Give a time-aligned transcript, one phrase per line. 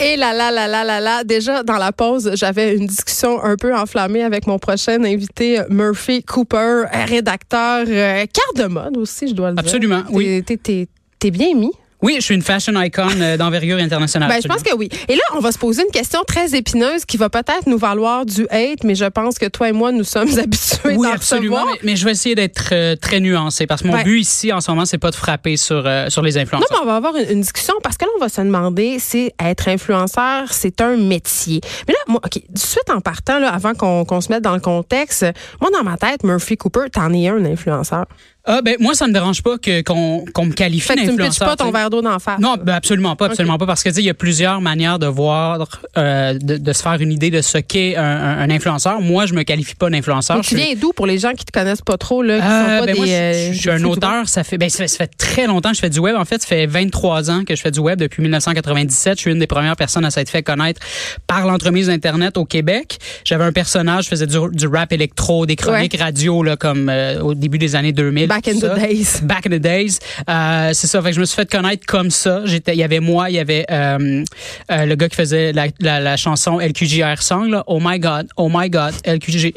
[0.00, 1.24] Et là, là, là, là, là, là.
[1.24, 6.22] Déjà, dans la pause, j'avais une discussion un peu enflammée avec mon prochain invité, Murphy
[6.22, 9.64] Cooper, rédacteur, euh, carte de mode aussi, je dois le dire.
[9.64, 10.44] Absolument, oui.
[10.44, 11.72] T'es bien mis.
[12.00, 14.28] Oui, je suis une fashion icon euh, d'envergure internationale.
[14.28, 14.88] Ben, je pense que oui.
[15.08, 18.24] Et là, on va se poser une question très épineuse qui va peut-être nous valoir
[18.24, 21.66] du hate, mais je pense que toi et moi, nous sommes habitués oui, d'en absolument.
[21.66, 24.60] Mais, mais, je vais essayer d'être euh, très nuancé parce que mon but ici, en
[24.60, 26.68] ce moment, c'est pas de frapper sur, euh, sur les influenceurs.
[26.70, 29.32] Non, mais on va avoir une, discussion parce que là, on va se demander si
[29.40, 31.60] être influenceur, c'est un métier.
[31.88, 34.54] Mais là, moi, OK, tout de suite en partant, là, avant qu'on se mette dans
[34.54, 35.26] le contexte,
[35.60, 38.06] moi, dans ma tête, Murphy Cooper, t'en es un influenceur.
[38.50, 41.30] Ah ben moi ça me dérange pas que qu'on qu'on me qualifie d'influenceur.
[41.32, 42.40] Tu me pas ton verre d'eau d'en face?
[42.40, 44.98] Non, ben absolument pas, absolument pas parce que tu sais il y a plusieurs manières
[44.98, 49.02] de voir euh, de, de, se faire une idée de ce qu'est un, un, influenceur.
[49.02, 50.40] Moi, je me qualifie pas d'influenceur.
[50.40, 52.80] Tu viens d'où pour les gens qui te connaissent pas trop là, qui euh, sont
[52.80, 54.88] pas ben des, moi, je, euh, je, suis un auteur, ça fait ben ça fait,
[54.88, 57.44] ça fait, très longtemps que je fais du web en fait, ça fait 23 ans
[57.44, 60.30] que je fais du web depuis 1997, je suis une des premières personnes à s'être
[60.30, 60.80] fait connaître
[61.26, 62.98] par l'entremise internet au Québec.
[63.24, 67.20] J'avais un personnage, je faisais du, du rap électro, des chroniques radio là comme euh,
[67.20, 68.28] au début des années 2000.
[68.38, 69.20] Back in the days.
[69.22, 69.98] Back in the days.
[70.28, 71.02] Euh, c'est ça.
[71.02, 72.42] Fait que je me suis fait connaître comme ça.
[72.44, 74.24] J'étais, il y avait moi, il y avait euh,
[74.70, 77.50] euh, le gars qui faisait la, la, la, chanson LQJR Song.
[77.50, 77.64] Là.
[77.66, 79.54] Oh my God, oh my God, LQJ,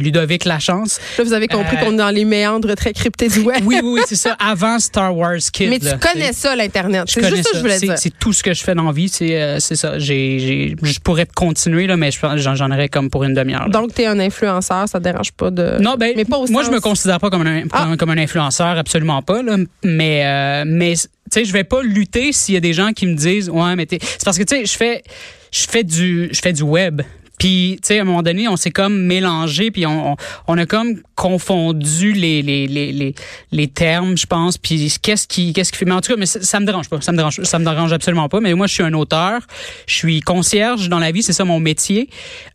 [0.00, 0.98] Ludovic Lachance.
[1.16, 3.62] Là, vous avez compris qu'on est dans les méandres très cryptés du web.
[3.64, 4.36] oui, oui, c'est ça.
[4.40, 5.70] Avant Star Wars Kid.
[5.70, 7.04] Mais tu là, connais ça, l'internet.
[7.06, 7.98] C'est juste ça que je voulais dire.
[7.98, 9.08] C'est tout ce que je fais dans la vie.
[9.08, 9.98] C'est, c'est ça.
[9.98, 13.68] J'ai, je pourrais continuer là, mais j'en, aurais comme pour une demi-heure.
[13.68, 15.78] Donc, tu es un influenceur, ça te dérange pas de.
[15.80, 17.94] Non, ben, mais pas moi, je me considère pas comme un, ah.
[17.98, 22.32] comme un influenceur, absolument pas, là, mais, euh, mais tu sais, je vais pas lutter
[22.32, 24.66] s'il y a des gens qui me disent, ouais, mais c'est parce que, tu sais,
[24.66, 25.02] je fais,
[25.52, 27.02] je fais du, je fais du web.
[27.44, 30.16] Puis, tu sais, à un moment donné, on s'est comme mélangé, puis on,
[30.48, 33.14] on, a comme confondu les, les, les, les,
[33.52, 34.56] les termes, je pense.
[34.56, 35.84] Puis, qu'est-ce qui, qu'est-ce qui fait.
[35.84, 37.02] Mais en tout cas, mais ça, ça, me dérange pas.
[37.02, 38.40] Ça me dérange, ça me dérange absolument pas.
[38.40, 39.42] Mais moi, je suis un auteur.
[39.86, 41.22] Je suis concierge dans la vie.
[41.22, 42.08] C'est ça mon métier.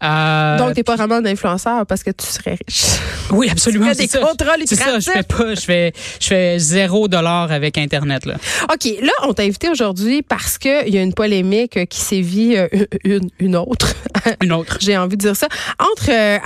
[0.03, 2.97] Euh, Donc, t'es pas vraiment un influenceur parce que tu serais riche.
[3.29, 3.91] Oui, absolument.
[3.91, 4.21] Tu fais des ça.
[4.21, 4.99] contrats C'est ça.
[4.99, 8.37] Je fais pas, je fais, je fais zéro dollar avec Internet, là.
[8.73, 8.85] OK.
[9.03, 12.67] Là, on t'a invité aujourd'hui parce qu'il y a une polémique qui sévit euh,
[13.03, 13.93] une, une autre.
[14.41, 15.47] Une autre j'ai envie de dire ça,
[15.79, 16.37] entre euh,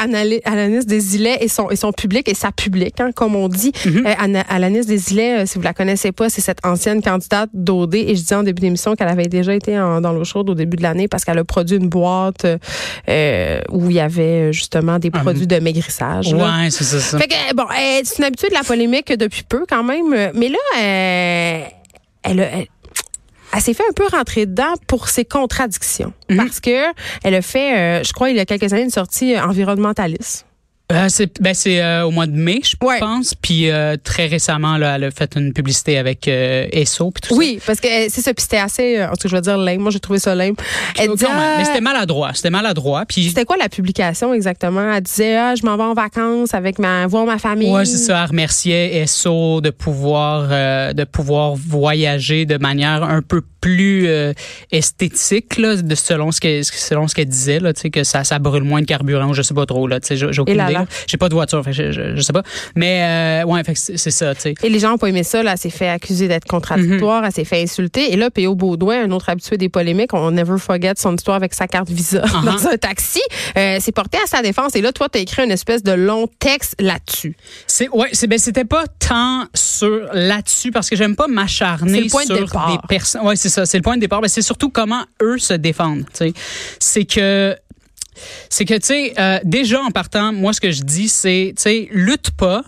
[0.46, 3.72] Alanis Desilets et son, et son public, et sa public, hein, comme on dit.
[3.86, 4.44] Mm -hmm.
[4.50, 8.22] Alanis Desilets, euh, si vous la connaissez pas, c'est cette ancienne candidate d'OD, et je
[8.22, 11.08] disais en début d'émission qu'elle avait déjà été dans l'eau chaude au début de l'année
[11.08, 15.48] parce qu'elle a produit une boîte euh, où il y avait justement des ah, produits
[15.48, 16.34] de maigrissage.
[16.34, 17.68] Ouais, c'est ça, Fait que, bon,
[18.04, 20.64] c'est une habitude de la polémique depuis peu quand même, mais là,
[22.24, 22.68] elle, elle,
[23.54, 26.14] elle s'est fait un peu rentrer dedans pour ses contradictions.
[26.30, 26.38] Mhm.
[26.38, 26.86] Parce que
[27.24, 30.46] elle a fait, euh, je crois, il y a quelques années, une sortie environnementaliste.
[30.94, 33.34] Euh, c'est ben c'est euh, au mois de mai, je pense.
[33.34, 37.36] Puis euh, très récemment, là, elle a fait une publicité avec euh, Esso puis tout
[37.36, 38.34] oui, parce que c'est ça.
[38.34, 39.82] Puis c'était assez, en tout cas, je veux dire lame.
[39.82, 40.56] Moi, j'ai trouvé ça lame.
[40.98, 41.28] Elle disait,
[41.58, 42.32] mais c'était maladroit.
[42.34, 43.06] C'était maladroit.
[43.08, 44.94] Puis c'était quoi la publication exactement?
[44.94, 47.72] Elle disait, ah, je m'en vais en vacances avec ma voir ma famille.
[47.72, 48.22] Ouais, c'est ça.
[48.24, 50.50] Elle remerciait Esso de pouvoir
[50.94, 54.08] de pouvoir voyager de manière un peu plus
[54.72, 58.24] esthétique là, de selon ce que selon ce qu'elle disait là, tu sais que ça
[58.24, 59.34] ça brûle moins de carburant.
[59.34, 60.00] Je sais pas trop là.
[60.00, 60.83] Tu sais, j'ai aucune idée.
[61.08, 62.44] J'ai pas de voiture, fait je, je, sais pas.
[62.76, 64.56] Mais euh, ouais, c'est ça, tu sais.
[64.64, 67.28] Et les gens ont pas aimé ça, là, elle s'est fait accuser d'être contradictoire, mm-hmm.
[67.28, 68.14] elle s'est fait insulter.
[68.14, 68.56] Et là, P.O.
[68.56, 72.22] Baudouin, un autre habitué des polémiques, on never forget son histoire avec sa carte Visa
[72.26, 72.46] uh-huh.
[72.46, 73.22] dans un taxi,
[73.58, 74.76] euh, s'est porté à sa défense.
[74.76, 77.36] Et là, toi, tu as écrit une espèce de long texte là-dessus.
[77.68, 82.20] C'est ouais, c'est ben c'était pas tant sur là-dessus parce que j'aime pas m'acharner sur
[82.20, 83.26] de des personnes.
[83.26, 84.22] Ouais, c'est ça, c'est le point de départ.
[84.22, 86.06] Ben, c'est surtout comment eux se défendent.
[86.14, 86.34] Tu sais,
[86.80, 87.56] c'est que
[88.50, 91.62] c'est que, tu sais, euh, déjà en partant, moi, ce que je dis, c'est, tu
[91.62, 92.64] sais, lutte pas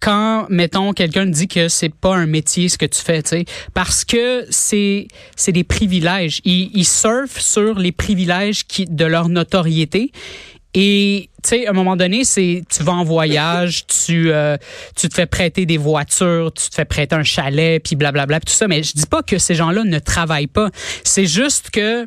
[0.00, 3.44] quand, mettons, quelqu'un dit que c'est pas un métier ce que tu fais, tu sais,
[3.74, 6.40] parce que c'est c'est des privilèges.
[6.44, 10.12] Ils, ils surfent sur les privilèges qui de leur notoriété.
[10.74, 14.56] Et tu sais, à un moment donné, c'est tu vas en voyage, tu euh,
[14.94, 18.52] tu te fais prêter des voitures, tu te fais prêter un chalet, puis blablabla, tout
[18.52, 18.68] ça.
[18.68, 20.70] Mais je dis pas que ces gens-là ne travaillent pas.
[21.04, 22.06] C'est juste que,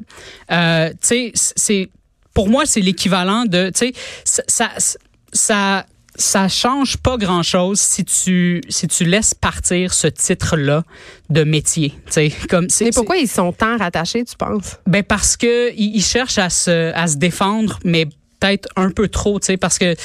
[0.51, 1.89] euh, tu sais, c'est
[2.33, 4.69] pour moi, c'est l'équivalent de, tu sais, ça,
[5.33, 5.85] ça,
[6.15, 10.83] ça, change pas grand chose si tu si tu laisses partir ce titre là
[11.29, 14.77] de métier tu sais comme mais pourquoi ils sont tant rattachés tu penses?
[14.85, 19.39] Ben parce que ils, cherchent à se à se défendre mais peut-être un peu trop
[19.39, 19.95] tu sais parce que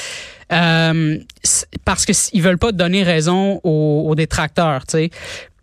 [0.52, 1.18] euh,
[1.84, 5.10] parce que ils veulent pas donner raison aux, aux détracteurs tu sais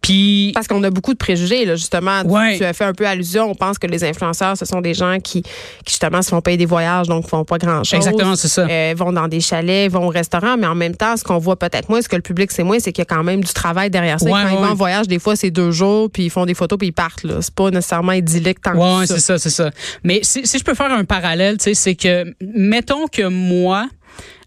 [0.03, 2.21] Puis parce qu'on a beaucoup de préjugés là justement.
[2.25, 2.57] Ouais.
[2.57, 3.49] Tu, as fait un peu allusion.
[3.49, 5.51] On pense que les influenceurs, ce sont des gens qui, qui
[5.87, 7.95] justement se font payer des voyages, donc font pas grand chose.
[7.95, 8.67] Exactement, c'est ça.
[8.69, 11.57] Euh, vont dans des chalets, vont au restaurant, mais en même temps, ce qu'on voit
[11.57, 13.53] peut-être moins, ce que le public sait moins, c'est qu'il y a quand même du
[13.53, 14.25] travail derrière ça.
[14.25, 16.53] Ouais, quand ils vont en voyage, des fois c'est deux jours, puis ils font des
[16.53, 17.23] photos, puis ils partent.
[17.23, 19.15] Là, c'est pas nécessairement idyllique tant Ouais, que ça.
[19.15, 19.71] c'est ça, c'est ça.
[20.03, 23.87] Mais si, si je peux faire un parallèle, tu sais, c'est que mettons que moi,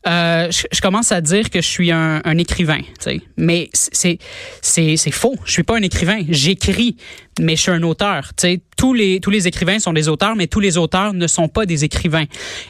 [0.07, 3.21] euh, je, je commence à dire que je suis un, un écrivain, tu sais.
[3.37, 4.19] Mais c'est
[4.63, 5.35] c'est faux.
[5.45, 6.21] Je suis pas un écrivain.
[6.29, 6.97] J'écris,
[7.41, 8.29] mais je suis un auteur.
[8.37, 11.27] Tu sais, tous les tous les écrivains sont des auteurs, mais tous les auteurs ne
[11.27, 12.27] sont pas des écrivains.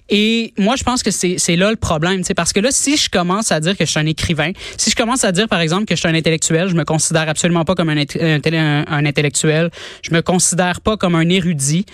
[0.09, 2.97] Et moi, je pense que c'est là le problème, tu sais, parce que là, si
[2.97, 5.61] je commence à dire que je suis un écrivain, si je commence à dire par
[5.61, 9.07] exemple que je suis un intellectuel, je me considère absolument pas comme un, un- un
[9.07, 9.71] intellectuel.
[10.03, 11.85] Je me considère pas comme un érudit.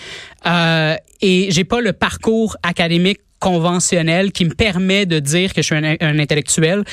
[0.47, 5.67] Euh, et j'ai pas le parcours académique conventionnel qui me permet de dire que je
[5.67, 6.85] suis un, intellectuel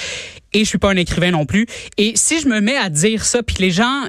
[0.53, 1.65] et je suis pas un écrivain non plus.
[1.97, 4.03] Et si je me mets à dire ça, puis les gens,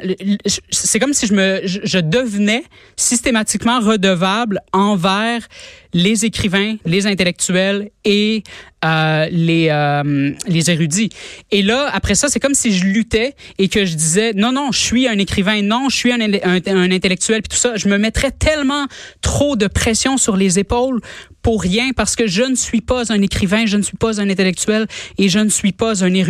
[0.70, 2.64] c'est comme si je me, je devenais
[2.96, 5.46] systématiquement redevable envers
[5.92, 8.42] les écrivains, les intellectuels et
[8.84, 11.10] euh, les euh, les érudits.
[11.50, 14.72] Et là, après ça, c'est comme si je luttais et que je disais non, non,
[14.72, 17.76] je suis un écrivain, non, je suis un, un, un intellectuel, puis tout ça.
[17.76, 18.86] Je me mettrais tellement
[19.20, 21.00] trop de pression sur les épaules
[21.43, 24.31] pour rien parce que je ne suis pas un écrivain, je ne suis pas un
[24.31, 24.86] intellectuel
[25.19, 26.30] et je ne suis pas un érudit.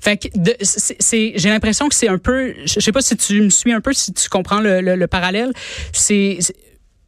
[0.00, 0.28] Fait que
[0.62, 3.80] c'est, j'ai l'impression que c'est un peu, je sais pas si tu me suis un
[3.80, 5.52] peu, si tu comprends le, le, le parallèle.
[5.92, 6.38] C'est-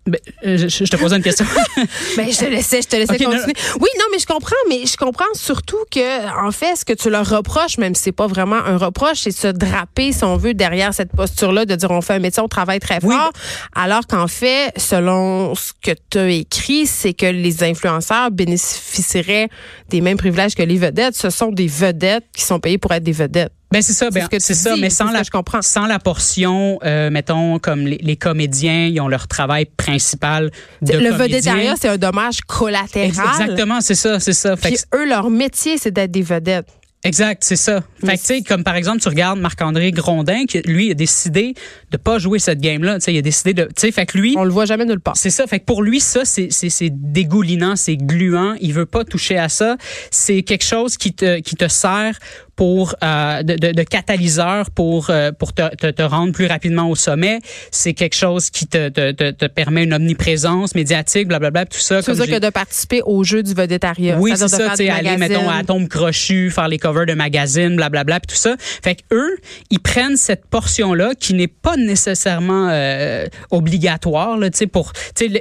[0.07, 1.45] ben, euh, je, je te posais une question.
[2.17, 3.31] Ben, je te laissais, je te laissais non.
[3.31, 3.53] continuer.
[3.81, 7.11] Oui, non, mais je comprends, mais je comprends surtout que, en fait, ce que tu
[7.11, 10.55] leur reproches, même si c'est pas vraiment un reproche, c'est se draper, si on veut,
[10.55, 13.15] derrière cette posture-là, de dire on fait un métier, on travaille très Oui.
[13.15, 13.33] fort.
[13.75, 19.49] Alors qu'en fait, selon ce que tu as écrit, c'est que les influenceurs bénéficieraient
[19.89, 21.17] des mêmes privilèges que les vedettes.
[21.17, 23.53] Ce sont des vedettes qui sont payées pour être des vedettes.
[23.77, 25.61] Ben c'est ça, C'est ben, ce ça, dis, mais sans la je comprends.
[25.61, 30.51] sans la portion, euh, mettons comme les, les comédiens, ils ont leur travail principal
[30.81, 33.11] de le vedettariat, c'est un dommage collatéral.
[33.11, 34.57] Exactement, c'est ça, c'est ça.
[34.57, 36.69] Fait Puis que eux, leur métier, c'est d'être des vedettes.
[37.07, 37.83] Exact, c'est ça.
[38.05, 41.55] Fait que, tu sais, comme par exemple, tu regardes Marc-André Grondin, qui, lui, a décidé
[41.91, 42.97] de pas jouer cette game-là.
[42.97, 44.85] Tu sais, il a décidé de, tu sais, fait que lui, On le voit jamais
[44.85, 45.17] nulle part.
[45.17, 45.47] c'est ça.
[45.47, 48.55] Fait que pour lui, ça, c'est, c'est, c'est dégoulinant, c'est gluant.
[48.61, 49.77] Il veut pas toucher à ça.
[50.11, 52.19] C'est quelque chose qui te, qui te sert
[52.57, 56.89] pour euh, de, de, de catalyseur pour euh, pour te, te, te rendre plus rapidement
[56.89, 57.41] au sommet.
[57.71, 62.01] C'est quelque chose qui te, te, te, permet une omniprésence médiatique, blablabla, tout ça.
[62.01, 64.17] Ça dire j'ai- que de participer au jeu du vedettariat.
[64.19, 67.77] oui, c'est ça, tu sais, aller, mettons, à Tombe Crochu, faire les covers de magazines,
[67.77, 68.57] blablabla, puis tout ça.
[68.59, 69.37] Fait que eux,
[69.71, 75.41] ils prennent cette portion-là qui n'est pas nécessairement euh, obligatoire, là, pour, le-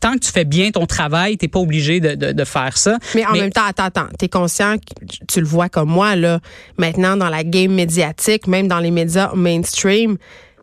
[0.00, 2.98] tant que tu fais bien ton travail, t'es pas obligé de, de, de faire ça.
[3.14, 6.38] Mais en même temps, attends, attends, t'es conscient, que tu le vois comme moi, là,
[6.76, 10.18] maintenant dans la game médiatique, même dans les médias mainstream,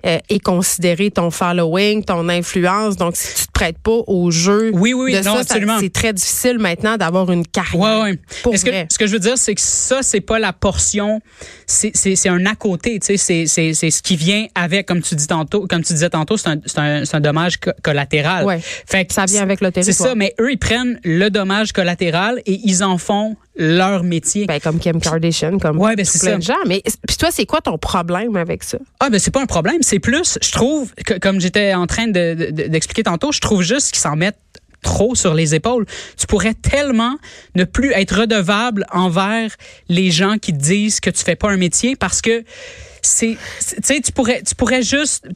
[0.06, 2.96] euh, est considéré ton following, ton influence.
[2.96, 5.78] Donc, si tu te prêtes pas au jeu Oui, oui, de non, ça, ça, absolument.
[5.80, 7.80] c'est très difficile maintenant d'avoir une carrière.
[8.00, 8.20] Ouais, ouais.
[8.44, 11.22] Pour Est-ce que, ce que je veux dire, c'est que ça, c'est pas la portion,
[11.68, 14.88] c'est, c'est, c'est un à côté, tu sais, c'est, c'est, c'est ce qui vient avec,
[14.88, 17.58] comme tu dis tantôt, comme tu disais tantôt, c'est un, c'est un, c'est un dommage
[17.58, 18.46] co- collatéral.
[18.46, 18.60] Ouais.
[18.62, 20.10] Fait que Ça vient avec le C'est territoire.
[20.10, 24.46] ça, mais eux, ils prennent le dommage collatéral et ils en font leur métier.
[24.48, 26.38] Ben, comme Kim Kardashian, comme Ouais, ben, tout plein ça.
[26.38, 26.66] de gens.
[26.66, 28.78] Mais puis toi, c'est quoi ton problème avec ça?
[29.02, 32.08] Ah ben c'est pas un problème, c'est plus, je trouve, que, comme j'étais en train
[32.08, 34.40] de- de- d'expliquer tantôt, je trouve juste qu'ils s'en mettent
[34.82, 35.86] trop sur les épaules.
[36.18, 37.18] Tu pourrais tellement
[37.54, 39.52] ne plus être redevable envers
[39.90, 42.46] les gens qui te disent que tu fais pas un métier parce que
[43.02, 45.28] c'est tu sais tu pourrais tu pourrais juste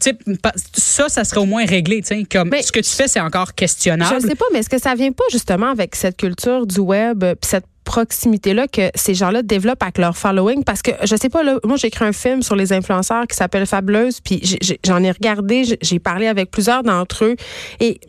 [0.76, 3.20] ça ça serait au moins réglé tu sais comme Mais- ce que tu fais c'est
[3.22, 4.16] encore questionnable.
[4.22, 6.80] Je ne sais pas, mais est-ce que ça vient pas justement avec cette culture du
[6.80, 10.64] web, euh, cette proximité-là que ces gens-là développent avec leur following?
[10.64, 13.36] Parce que, je sais pas, là, moi, j'ai écrit un film sur les influenceurs qui
[13.36, 14.42] s'appelle Fabuleuse, puis
[14.86, 17.36] j'en ai regardé, j'ai parlé avec plusieurs d'entre eux,
[17.80, 18.00] et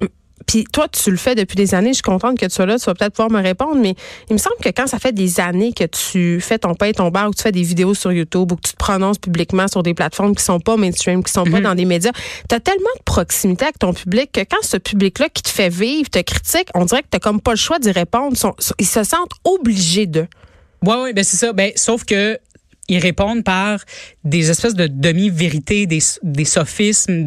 [0.46, 1.90] puis toi, tu le fais depuis des années.
[1.90, 2.78] Je suis contente que tu sois là.
[2.78, 3.94] Tu vas peut-être pouvoir me répondre, mais
[4.28, 6.92] il me semble que quand ça fait des années que tu fais ton pain et
[6.92, 9.18] ton bar, ou que tu fais des vidéos sur YouTube, ou que tu te prononces
[9.18, 12.12] publiquement sur des plateformes qui sont pas mainstream, qui sont pas dans des médias,
[12.48, 15.68] tu as tellement de proximité avec ton public que quand ce public-là qui te fait
[15.68, 18.36] vivre, te critique, on dirait que tu comme pas le choix d'y répondre.
[18.78, 20.26] Ils, se sentent obligés de.
[20.82, 21.52] Ouais, ouais, ben c'est ça.
[21.52, 22.38] Ben, sauf que
[22.88, 23.84] ils répondent par
[24.24, 27.26] des espèces de demi-vérités, des, des sophismes.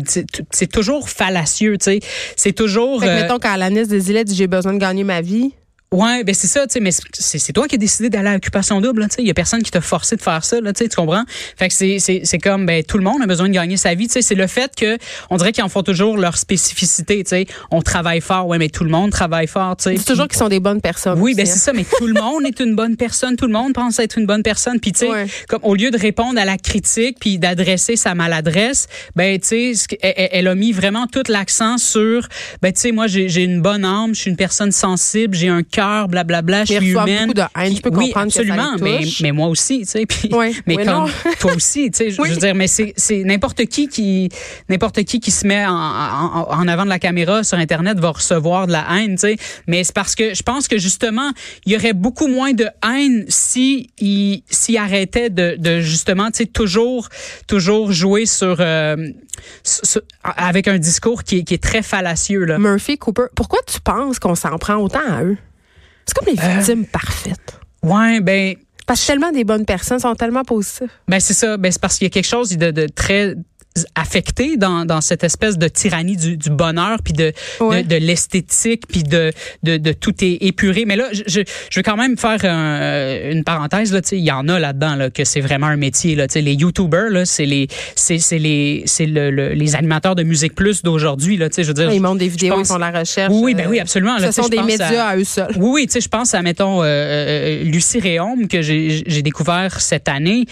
[0.52, 2.00] C'est toujours fallacieux, tu sais.
[2.36, 3.00] C'est toujours.
[3.00, 5.54] Fait que, euh, mettons, quand Alanis Desilets dit j'ai besoin de gagner ma vie,
[5.94, 8.82] Ouais, ben c'est ça, tu sais, mais c'est toi qui as décidé d'aller à l'occupation
[8.82, 10.84] double, tu sais, il y a personne qui t'a forcé de faire ça, là, tu
[10.84, 11.24] sais, tu comprends?
[11.56, 14.08] Fait que c'est c'est comme ben tout le monde a besoin de gagner sa vie,
[14.08, 14.98] tu sais, c'est le fait que
[15.30, 18.68] on dirait qu'ils en font toujours leur spécificité, tu sais, on travaille fort, ouais, mais
[18.68, 19.96] tout le monde travaille fort, tu sais.
[19.96, 21.22] C'est toujours qu'ils sont des bonnes personnes.
[21.22, 23.74] Oui, ben c'est ça, mais tout le monde est une bonne personne, tout le monde
[23.74, 26.58] pense être une bonne personne, puis tu sais, comme au lieu de répondre à la
[26.58, 31.78] critique puis d'adresser sa maladresse, ben tu sais, elle, elle, a mis vraiment tout l'accent
[31.78, 32.28] sur
[32.62, 35.64] ben tu sais, moi j'ai une bonne âme, je suis une personne sensible, j'ai un
[35.64, 35.77] cœur,
[36.08, 37.28] blablabla, je suis humaine.
[37.28, 40.30] beaucoup de haine, je peux oui, absolument, mais, mais moi aussi, tu sais, puis,
[40.68, 44.30] mais comme toi aussi, tu sais, je veux dire, mais c'est n'importe qui qui
[44.70, 48.12] n'importe qui qui se met en, en, en, avant de la caméra sur internet va
[48.12, 51.32] recevoir de la haine, tu sais, mais c'est parce que je pense que justement,
[51.66, 56.38] il y aurait beaucoup moins de haine si il s'il arrêtait de, de justement, tu
[56.38, 57.10] sais, toujours
[57.48, 58.96] toujours jouer sur, euh,
[60.24, 62.58] avec un discours qui est, qui est très fallacieux là.
[62.58, 65.38] Murphy Cooper, pourquoi tu penses qu'on s'en prend autant à eux?
[66.08, 67.60] C'est comme les euh, victimes parfaites.
[67.84, 68.56] Ouais, ben.
[68.86, 70.90] Parce que tellement des bonnes personnes sont tellement positifs.
[71.10, 71.58] Ben c'est ça.
[71.58, 73.36] Ben c'est parce qu'il y a quelque chose de, de très
[73.96, 78.88] affecté dans, dans cette espèce de tyrannie du, du bonheur puis de, de, de l'esthétique
[78.88, 79.32] puis de,
[79.64, 80.86] de, de tout est épuré.
[80.86, 84.48] Mais là je, je, vais quand même faire un, une parenthèse là il y en
[84.48, 86.28] a là-dedans là que c'est vraiment un métier là.
[86.36, 90.84] Les youtubers là c'est les c'est c'est les c'est le, les animateurs de musique plus
[90.84, 93.34] d'aujourd'hui là tu sais je veux dire ils montrent des vidéos ils font la recherche
[93.34, 95.52] oui ben oui absolument là, ce sont des médias à, eux seuls.
[95.58, 99.22] Oui oui tu sais je pense à mettons euh, euh Lucie Réaume que j'ai j'ai
[99.22, 100.46] découvert cette année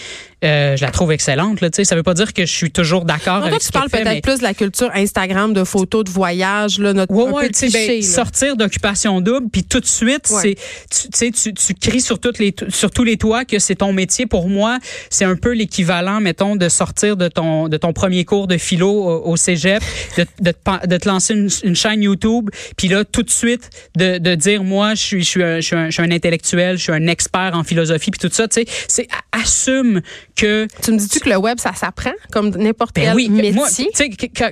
[0.46, 1.62] euh, je la trouve excellente.
[1.62, 4.38] Là, ça veut pas dire que je suis toujours d'accord avec tu parles peut-être plus
[4.38, 9.22] de la culture Instagram, de photos de voyage, là, notre ouais, ouais, ben, sortir d'occupation
[9.22, 10.56] double, puis tout de suite, c'est
[10.90, 14.26] tu, tu, tu cries sur toutes les sur tous les toits que c'est ton métier.
[14.26, 14.78] Pour moi,
[15.10, 18.92] c'est un peu l'équivalent, mettons, de sortir de ton de ton premier cours de philo
[18.92, 19.82] au, cégep,
[20.18, 20.54] de, de,
[20.86, 24.96] de, te lancer une, chaîne YouTube, puis là tout de suite de, de dire moi,
[24.96, 27.08] je suis je suis un, je suis un, je suis un intellectuel, je suis un
[27.08, 28.48] expert en philosophie, puis tout ça.
[28.48, 30.02] Tu sais, c'est assume
[30.36, 33.54] que tu me dis-tu que le web ça s'apprend comme n'importe ben quel oui, métier?
[33.54, 33.68] moi,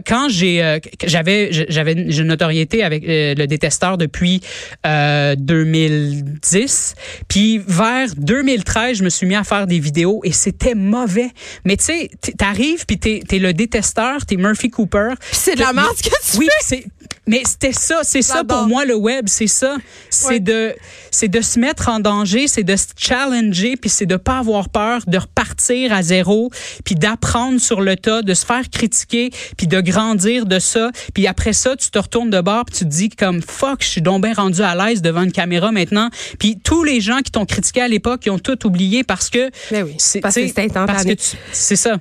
[0.05, 4.41] quand j'ai euh, j'avais j'avais une notoriété avec euh, le détesteur depuis
[4.85, 6.95] euh, 2010
[7.27, 11.29] puis vers 2013 je me suis mis à faire des vidéos et c'était mauvais.
[11.65, 15.13] Mais tu sais t'arrives puis t'es es le détesteur t'es Murphy Cooper.
[15.31, 16.85] C'est de la merde que tu oui c'est
[17.25, 19.77] mais c'était ça, c'est ça pour moi le web, c'est ça,
[20.09, 20.75] c'est de
[21.09, 24.69] c'est de se mettre en danger, c'est de se challenger puis c'est de pas avoir
[24.69, 26.51] peur de repartir à zéro
[26.83, 31.27] puis d'apprendre sur le tas, de se faire critiquer puis de grandir de ça, puis
[31.27, 34.01] après ça tu te retournes de bord puis tu te dis comme fuck, je suis
[34.01, 36.09] donc bien rendu à l'aise devant une caméra maintenant.
[36.39, 39.49] Puis tous les gens qui t'ont critiqué à l'époque, ils ont tout oublié parce que
[39.71, 41.15] oui, c'est parce que
[41.51, 41.99] c'est ça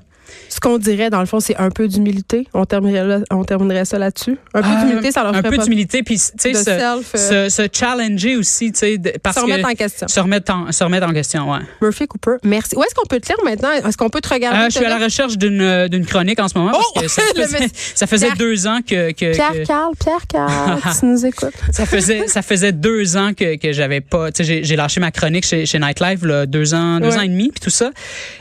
[0.48, 2.46] ce qu'on dirait, dans le fond, c'est un peu d'humilité.
[2.54, 4.38] On terminerait, on terminerait ça là-dessus.
[4.54, 7.48] Un peu ah, d'humilité, ça leur ferait Un peu d'humilité, puis tu sais, se, euh,
[7.48, 10.08] se, challenger aussi, tu sais, parce se remettre en question.
[10.08, 11.60] Se remettre en, se remettre en question, ouais.
[11.80, 12.76] Murphy Cooper, merci.
[12.76, 13.70] Où est-ce qu'on peut te lire maintenant?
[13.72, 14.58] Est-ce qu'on peut te regarder?
[14.58, 16.72] Euh, je suis à la recherche d'une euh, d'une chronique en ce moment.
[16.72, 17.00] Parce oh!
[17.00, 19.12] que ça faisait, ça faisait deux ans que...
[19.12, 21.54] que Pierre Carl, Pierre Carl, tu nous écoutes.
[21.70, 24.30] ça faisait ça faisait deux ans que, que j'avais pas...
[24.32, 27.28] Tu sais, j'ai lâché ma chronique chez, chez Nightlife, là, deux ans, deux ans et
[27.28, 27.90] demi, puis tout ça.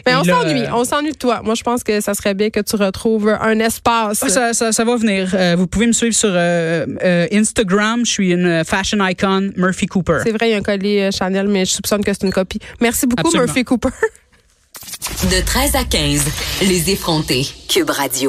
[0.06, 0.64] Mais on s'ennuie.
[0.74, 1.42] On s'ennuie de toi.
[1.44, 4.20] Moi, je pense que ça serait bien que tu retrouves un espace.
[4.20, 5.32] Ça, ça, va venir.
[5.34, 8.06] Euh, vous pouvez me suivre sur euh, euh, Instagram.
[8.06, 10.20] Je suis une fashion icon, Murphy Cooper.
[10.24, 12.60] C'est vrai, il y a un collier Chanel, mais je soupçonne que c'est une copie.
[12.80, 13.90] Merci beaucoup, Murphy Cooper.
[15.24, 16.24] De 13 à 15,
[16.62, 17.48] les effrontés.
[17.68, 18.20] Cube Radio.